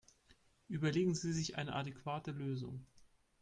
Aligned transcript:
Überlegen 0.67 1.13
Sie 1.13 1.31
sich 1.31 1.59
eine 1.59 1.75
adäquate 1.75 2.31
Lösung! 2.31 2.87